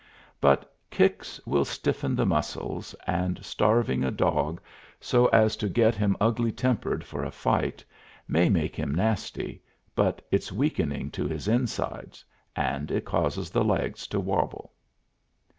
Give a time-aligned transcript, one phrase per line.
[0.39, 4.59] But kicks will stiffen the muscles, and starving a dog
[4.99, 7.85] so as to get him ugly tempered for a fight
[8.27, 9.61] may make him nasty,
[9.93, 12.25] but it's weakening to his insides,
[12.55, 14.73] and it causes the legs to wobble.